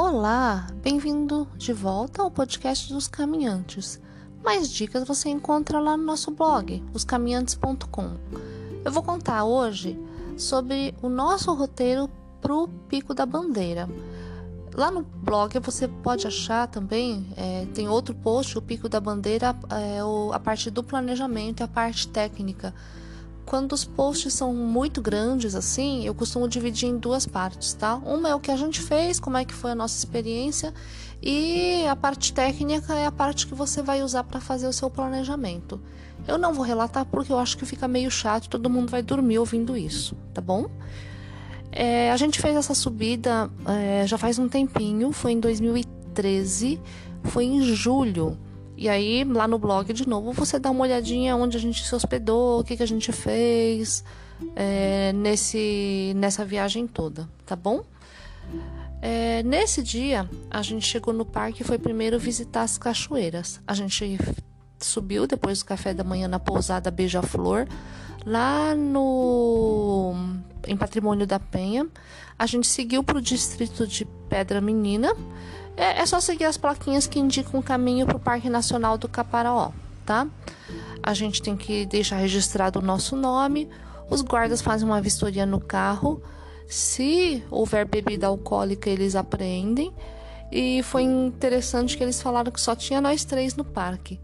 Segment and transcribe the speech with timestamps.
[0.00, 4.00] Olá, bem-vindo de volta ao podcast dos caminhantes.
[4.44, 8.16] Mais dicas você encontra lá no nosso blog, oscaminhantes.com.
[8.84, 9.98] Eu vou contar hoje
[10.36, 12.08] sobre o nosso roteiro
[12.40, 13.88] para o Pico da Bandeira.
[14.72, 19.56] Lá no blog você pode achar também, é, tem outro post, o Pico da Bandeira,
[19.68, 19.98] é,
[20.32, 22.72] a parte do planejamento e a parte técnica.
[23.48, 27.94] Quando os posts são muito grandes assim, eu costumo dividir em duas partes, tá?
[27.94, 30.74] Uma é o que a gente fez, como é que foi a nossa experiência,
[31.22, 34.90] e a parte técnica é a parte que você vai usar para fazer o seu
[34.90, 35.80] planejamento.
[36.26, 39.38] Eu não vou relatar porque eu acho que fica meio chato, todo mundo vai dormir
[39.38, 40.66] ouvindo isso, tá bom?
[41.72, 46.78] É, a gente fez essa subida é, já faz um tempinho, foi em 2013,
[47.24, 48.36] foi em julho.
[48.80, 51.92] E aí, lá no blog, de novo, você dá uma olhadinha onde a gente se
[51.92, 54.04] hospedou, o que, que a gente fez
[54.54, 57.82] é, nesse, nessa viagem toda, tá bom?
[59.02, 63.60] É, nesse dia, a gente chegou no parque e foi primeiro visitar as cachoeiras.
[63.66, 64.16] A gente
[64.78, 67.66] subiu depois do café da manhã na pousada Beija-Flor,
[68.24, 70.14] lá no
[70.68, 71.84] em Patrimônio da Penha.
[72.38, 75.12] A gente seguiu para o distrito de Pedra Menina
[75.78, 79.08] é, é só seguir as plaquinhas que indicam o caminho para o Parque Nacional do
[79.08, 79.70] Caparaó,
[80.04, 80.26] tá?
[81.02, 83.68] A gente tem que deixar registrado o nosso nome.
[84.10, 86.22] Os guardas fazem uma vistoria no carro.
[86.66, 89.92] Se houver bebida alcoólica, eles apreendem.
[90.50, 94.20] E foi interessante que eles falaram que só tinha nós três no parque.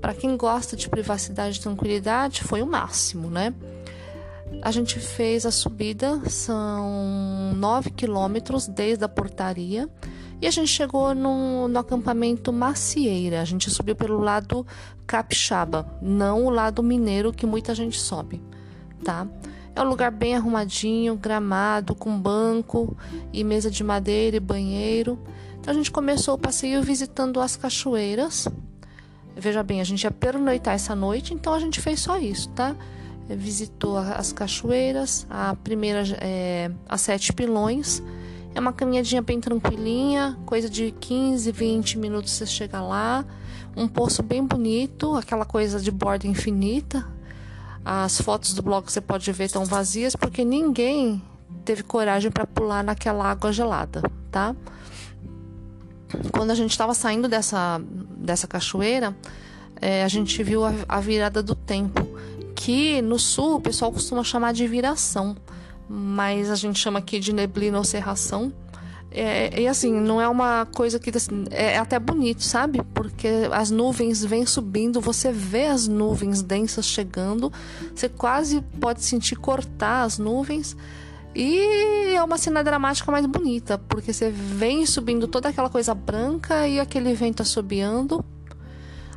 [0.00, 3.54] Para quem gosta de privacidade e tranquilidade, foi o máximo, né?
[4.62, 9.88] A gente fez a subida, são 9 quilômetros desde a portaria.
[10.40, 13.42] E a gente chegou no, acampamento Macieira.
[13.42, 14.66] A gente subiu pelo lado
[15.06, 18.42] capixaba, não o lado mineiro que muita gente sobe,
[19.04, 19.26] tá?
[19.74, 22.96] É um lugar bem arrumadinho, gramado, com banco
[23.32, 25.18] e mesa de madeira e banheiro.
[25.60, 28.48] Então a gente começou o passeio visitando as cachoeiras.
[29.36, 32.74] Veja bem, a gente ia pernoitar essa noite, então a gente fez só isso, tá?
[33.28, 38.02] Visitou as cachoeiras, a primeira é, as sete pilões
[38.54, 43.24] é uma caminhadinha bem tranquilinha, coisa de 15, 20 minutos você chega lá.
[43.76, 47.06] Um poço bem bonito, aquela coisa de borda infinita.
[47.84, 51.22] As fotos do blog você pode ver estão vazias porque ninguém
[51.64, 54.54] teve coragem para pular naquela água gelada, tá?
[56.32, 57.80] Quando a gente estava saindo dessa,
[58.16, 59.16] dessa cachoeira,
[59.80, 62.06] é, a gente viu a, a virada do tempo,
[62.54, 65.36] que no sul o pessoal costuma chamar de viração
[65.92, 68.52] mas a gente chama aqui de neblina ou cerração.
[69.10, 72.80] É, e assim, não é uma coisa que assim, é, é até bonito, sabe?
[72.94, 77.52] Porque as nuvens vêm subindo, você vê as nuvens densas chegando,
[77.92, 80.76] você quase pode sentir cortar as nuvens.
[81.34, 86.68] E é uma cena dramática mais bonita, porque você vem subindo toda aquela coisa branca
[86.68, 88.24] e aquele vento assobiando.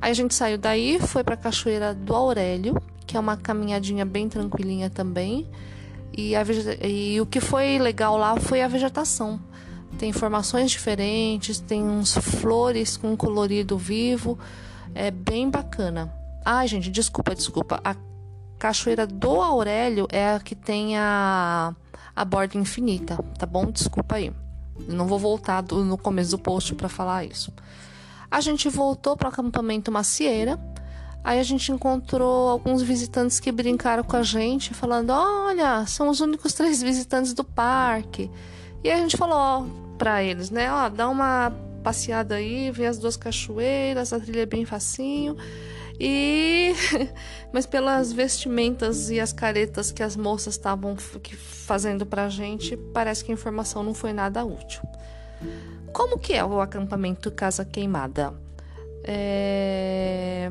[0.00, 4.04] Aí a gente saiu daí, foi para a Cachoeira do Aurélio, que é uma caminhadinha
[4.04, 5.48] bem tranquilinha também.
[6.16, 6.42] E, a,
[6.86, 9.40] e o que foi legal lá foi a vegetação.
[9.98, 14.38] Tem formações diferentes, tem uns flores com colorido vivo.
[14.94, 16.12] É bem bacana.
[16.44, 17.80] Ai, gente, desculpa, desculpa.
[17.84, 17.94] A
[18.58, 21.74] Cachoeira do Aurélio é a que tem a,
[22.14, 23.66] a borda infinita, tá bom?
[23.70, 24.32] Desculpa aí.
[24.88, 27.52] Não vou voltar do, no começo do post para falar isso.
[28.30, 30.56] A gente voltou para o acampamento Macieira
[31.22, 36.20] Aí a gente encontrou alguns visitantes que brincaram com a gente, falando: Olha, são os
[36.20, 38.30] únicos três visitantes do parque.
[38.82, 39.66] E a gente falou
[39.98, 40.72] para eles, né?
[40.72, 45.36] Ó, dá uma passeada aí, vê as duas cachoeiras, a trilha é bem facinho.
[45.98, 46.72] E
[47.52, 53.30] mas pelas vestimentas e as caretas que as moças estavam fazendo pra gente, parece que
[53.30, 54.80] a informação não foi nada útil.
[55.92, 58.32] Como que é o acampamento Casa Queimada?
[59.04, 60.50] É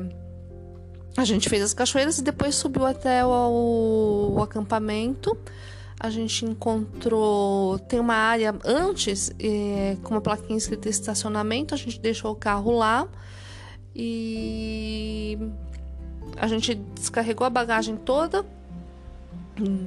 [1.20, 5.36] a gente fez as cachoeiras e depois subiu até o, o acampamento.
[5.98, 7.78] A gente encontrou.
[7.80, 11.74] Tem uma área antes, é, com uma plaquinha escrita estacionamento.
[11.74, 13.06] A gente deixou o carro lá
[13.94, 15.38] e
[16.38, 18.46] a gente descarregou a bagagem toda,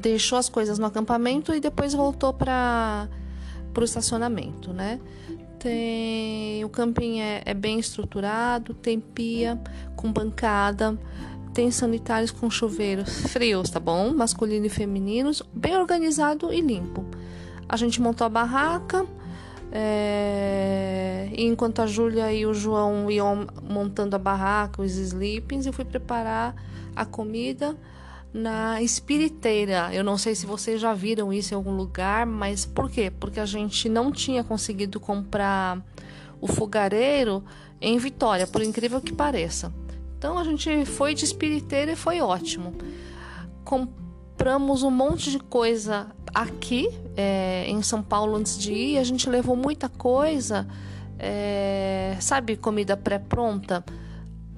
[0.02, 3.10] deixou as coisas no acampamento e depois voltou para
[3.76, 5.00] o estacionamento, né?
[5.64, 9.58] Tem o camping é, é bem estruturado, tem pia
[9.96, 11.00] com bancada,
[11.54, 14.14] tem sanitários com chuveiros frios, tá bom?
[14.14, 17.06] Masculino e femininos, bem organizado e limpo.
[17.70, 19.06] A gente montou a barraca.
[19.72, 21.32] É...
[21.36, 26.56] enquanto a Júlia e o João iam montando a barraca, os sleepings, eu fui preparar
[26.94, 27.74] a comida.
[28.34, 29.94] Na Espiriteira.
[29.94, 33.12] Eu não sei se vocês já viram isso em algum lugar, mas por quê?
[33.12, 35.80] Porque a gente não tinha conseguido comprar
[36.42, 37.44] o fogareiro
[37.80, 39.72] em Vitória, por incrível que pareça.
[40.18, 42.74] Então a gente foi de Espiriteira e foi ótimo.
[43.64, 48.98] Compramos um monte de coisa aqui é, em São Paulo antes de ir.
[48.98, 50.68] A gente levou muita coisa,
[51.20, 53.84] é, sabe, comida pré-pronta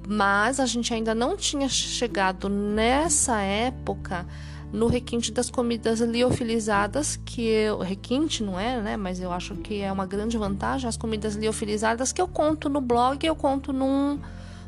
[0.07, 4.25] mas a gente ainda não tinha chegado nessa época
[4.71, 8.97] no requinte das comidas liofilizadas, que eu, requinte não é, né?
[8.97, 12.81] Mas eu acho que é uma grande vantagem as comidas liofilizadas que eu conto no
[12.81, 14.19] blog, eu conto num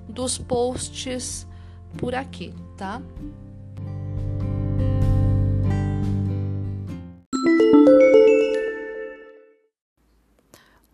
[0.07, 1.45] dos posts
[1.97, 3.01] por aqui, tá?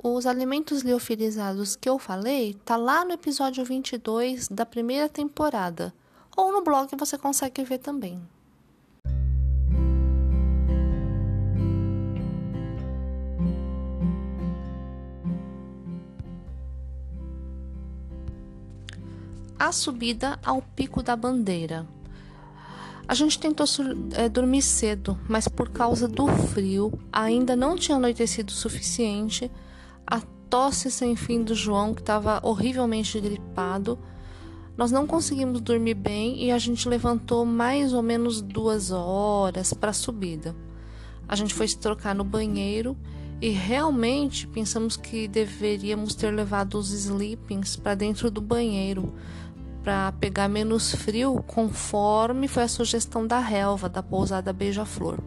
[0.05, 5.93] Os alimentos liofilizados que eu falei tá lá no episódio 22 da primeira temporada,
[6.35, 8.21] ou no blog você consegue ver também.
[19.57, 21.87] A subida ao Pico da Bandeira.
[23.07, 23.65] A gente tentou
[24.15, 29.49] é, dormir cedo, mas por causa do frio, ainda não tinha anoitecido o suficiente
[30.53, 33.97] tosse sem fim do João, que estava horrivelmente gripado.
[34.77, 39.89] Nós não conseguimos dormir bem e a gente levantou mais ou menos duas horas para
[39.89, 40.55] a subida.
[41.27, 42.95] A gente foi se trocar no banheiro
[43.41, 49.11] e realmente pensamos que deveríamos ter levado os sleepings para dentro do banheiro
[49.83, 55.17] para pegar menos frio, conforme foi a sugestão da relva da pousada Beija-Flor.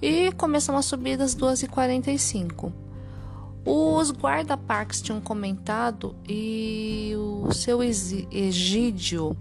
[0.00, 2.85] E começamos a subida às 2h45.
[3.68, 9.36] Os guarda-parques tinham comentado e o seu Egídio,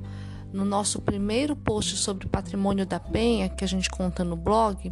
[0.51, 4.91] no nosso primeiro post sobre patrimônio da Penha, que a gente conta no blog,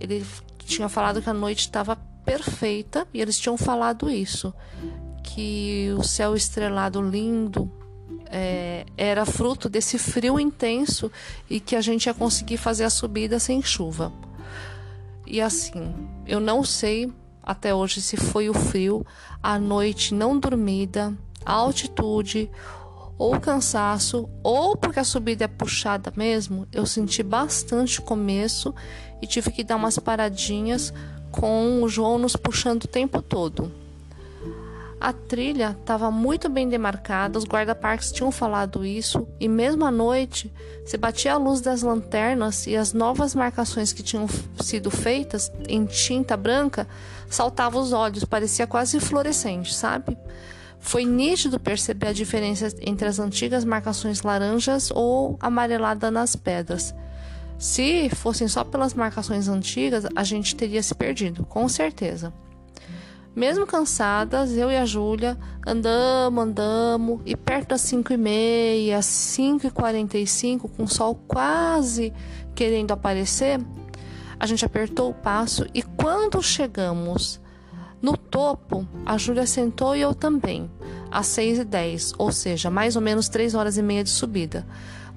[0.00, 0.26] ele
[0.58, 1.94] tinha falado que a noite estava
[2.24, 4.52] perfeita e eles tinham falado isso,
[5.22, 7.70] que o céu estrelado lindo
[8.26, 11.08] é, era fruto desse frio intenso
[11.48, 14.12] e que a gente ia conseguir fazer a subida sem chuva.
[15.24, 15.94] E assim,
[16.26, 19.04] eu não sei até hoje se foi o frio,
[19.42, 22.50] a noite não dormida, a altitude
[23.18, 28.74] ou cansaço, ou porque a subida é puxada mesmo, eu senti bastante começo
[29.20, 30.92] e tive que dar umas paradinhas
[31.30, 33.79] com o João nos puxando o tempo todo.
[35.00, 40.52] A trilha estava muito bem demarcada, os guarda-parques tinham falado isso, e mesmo à noite,
[40.84, 44.26] se batia a luz das lanternas e as novas marcações que tinham
[44.60, 46.86] sido feitas em tinta branca
[47.30, 50.18] saltavam os olhos, parecia quase fluorescente, sabe?
[50.78, 56.94] Foi nítido perceber a diferença entre as antigas marcações laranjas ou amarelada nas pedras.
[57.58, 62.32] Se fossem só pelas marcações antigas, a gente teria se perdido, com certeza.
[63.34, 69.68] Mesmo cansadas, eu e a Júlia andamos, andamos, e perto das 5 e meia, 5
[69.68, 72.12] e 45, com o sol quase
[72.54, 73.60] querendo aparecer,
[74.38, 77.40] a gente apertou o passo e quando chegamos
[78.02, 80.68] no topo, a Júlia sentou e eu também,
[81.10, 84.66] às 6 e 10, ou seja, mais ou menos 3 horas e meia de subida,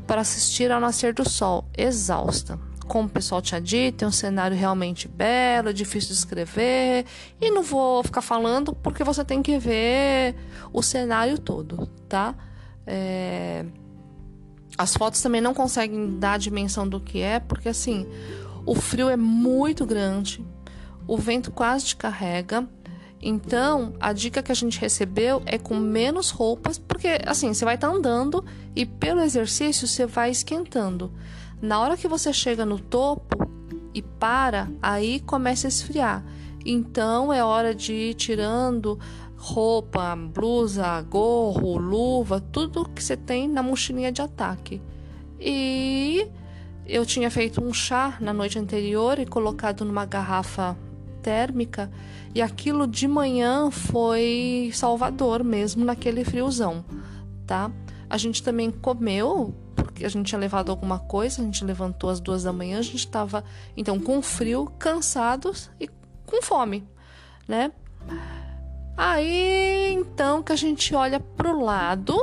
[0.06, 4.56] para assistir ao nascer do sol, exausta como o pessoal tinha dito, é um cenário
[4.56, 7.06] realmente belo, é difícil de escrever.
[7.40, 10.36] E não vou ficar falando porque você tem que ver
[10.72, 12.36] o cenário todo, tá?
[12.86, 13.66] É...
[14.78, 18.08] As fotos também não conseguem dar a dimensão do que é, porque assim,
[18.66, 20.44] o frio é muito grande,
[21.08, 22.68] o vento quase te carrega.
[23.26, 27.76] Então, a dica que a gente recebeu é com menos roupas, porque assim, você vai
[27.76, 28.44] estar tá andando
[28.76, 31.12] e pelo exercício você vai esquentando.
[31.64, 33.38] Na hora que você chega no topo
[33.94, 36.22] e para, aí começa a esfriar.
[36.66, 39.00] Então é hora de ir tirando
[39.38, 44.82] roupa, blusa, gorro, luva, tudo que você tem na mochilinha de ataque.
[45.40, 46.28] E
[46.86, 50.78] eu tinha feito um chá na noite anterior e colocado numa garrafa
[51.22, 51.90] térmica,
[52.36, 56.84] e aquilo de manhã foi salvador mesmo naquele friozão,
[57.48, 57.72] tá?
[58.10, 59.56] A gente também comeu
[59.94, 62.82] porque a gente tinha levado alguma coisa, a gente levantou às duas da manhã, a
[62.82, 63.44] gente estava
[63.78, 65.88] então com frio, cansados e
[66.26, 66.84] com fome,
[67.48, 67.72] né?
[68.98, 72.18] Aí então que a gente olha pro lado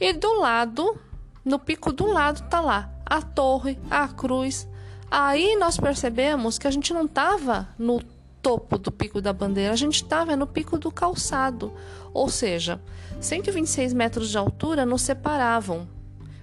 [0.00, 0.98] e do lado,
[1.44, 4.66] no pico do lado tá lá a torre, a cruz.
[5.10, 8.02] Aí nós percebemos que a gente não estava no
[8.40, 11.74] topo do pico da bandeira, a gente estava no pico do calçado,
[12.14, 12.80] ou seja,
[13.20, 15.97] 126 metros de altura nos separavam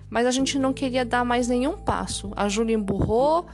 [0.10, 2.32] mas a gente não queria dar mais nenhum passo.
[2.36, 3.46] A Júlia emburrou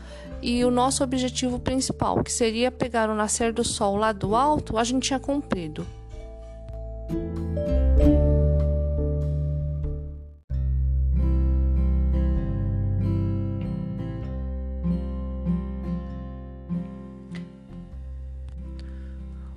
[0.42, 4.78] e o nosso objetivo principal, que seria pegar o nascer do sol lá do alto,
[4.78, 5.86] a gente tinha cumprido.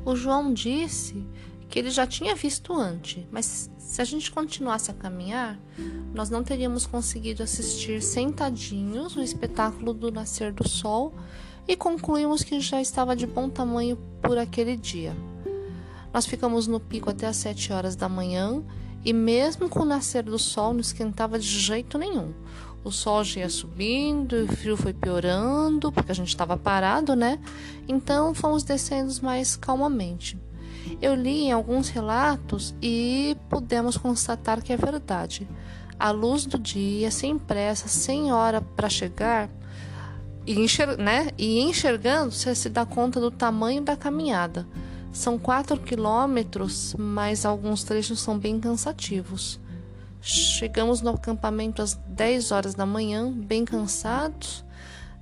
[0.05, 1.24] O João disse
[1.75, 5.59] que ele já tinha visto antes, mas se a gente continuasse a caminhar,
[6.15, 11.13] nós não teríamos conseguido assistir sentadinhos o espetáculo do nascer do sol
[11.67, 15.17] e concluímos que já estava de bom tamanho por aquele dia.
[16.13, 18.63] Nós ficamos no pico até às 7 horas da manhã
[19.05, 22.33] e mesmo com o nascer do sol não esquentava de jeito nenhum.
[22.85, 27.41] O sol já ia subindo, o frio foi piorando, porque a gente estava parado, né?
[27.89, 30.39] Então fomos descendo mais calmamente.
[31.01, 35.49] Eu li em alguns relatos e pudemos constatar que é verdade.
[35.99, 39.49] A luz do dia, sem pressa, sem hora para chegar,
[40.47, 41.31] e, enxer né?
[41.39, 44.67] e enxergando, você se dá conta do tamanho da caminhada.
[45.13, 49.61] São 4 quilômetros, mas alguns trechos são bem cansativos.
[50.21, 54.65] Chegamos no acampamento às 10 horas da manhã, bem cansados.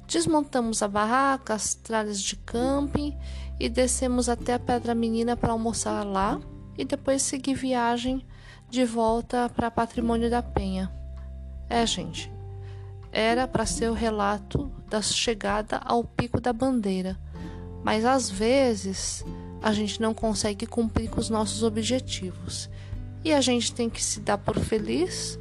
[0.07, 3.15] Desmontamos a barraca, as tralhas de camping
[3.63, 6.41] e descemos até a Pedra Menina para almoçar lá
[6.77, 8.27] e depois seguir viagem
[8.69, 10.91] de volta para Patrimônio da Penha.
[11.71, 12.29] É, gente,
[13.13, 17.17] era para ser o relato da chegada ao Pico da Bandeira,
[17.85, 19.25] mas às vezes
[19.63, 22.69] a gente não consegue cumprir com os nossos objetivos
[23.25, 25.39] e a gente tem que se dar por feliz,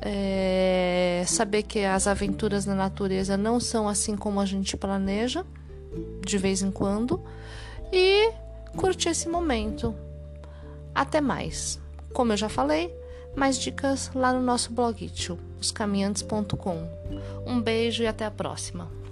[0.00, 5.44] é, saber que as aventuras na natureza não são assim como a gente planeja,
[6.24, 7.22] de vez em quando,
[7.92, 8.32] e
[8.76, 9.94] curtir esse momento.
[10.94, 11.80] Até mais.
[12.12, 12.94] Como eu já falei,
[13.34, 15.10] mais dicas lá no nosso blog,
[15.60, 16.88] oscaminhantes.com.
[17.46, 19.03] Um beijo e até a próxima.